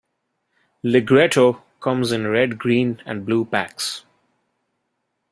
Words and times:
"Ligretto" 0.83 1.61
comes 1.79 2.11
in 2.11 2.25
red, 2.25 2.57
green, 2.57 2.99
and 3.05 3.23
blue 3.23 3.45
packs. 3.45 4.03